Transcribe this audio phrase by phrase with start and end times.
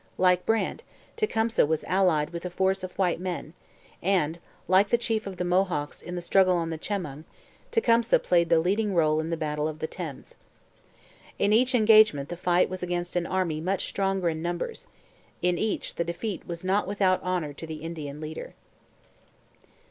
[0.17, 0.81] Like Brant,
[1.15, 3.53] Tecumseh was allied with a force of white men,
[4.01, 7.23] and, like the chief of the Mohawks in the struggle on the Chemung,
[7.69, 10.33] Tecumseh played the leading role in the battle of the Thames.
[11.37, 14.87] In each engagement the fight was against an army much stronger in numbers;
[15.43, 18.55] in each the defeat was not without honour to the Indian leader.